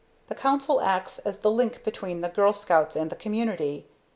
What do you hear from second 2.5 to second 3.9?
Scouts and the community.